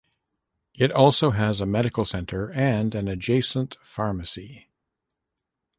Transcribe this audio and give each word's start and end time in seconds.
It 0.73 0.91
also 0.91 1.29
has 1.29 1.61
a 1.61 1.67
Medical 1.67 2.05
Centre 2.05 2.51
and 2.53 2.95
an 2.95 3.07
adjacent 3.07 3.77
Pharmacy. 3.83 4.67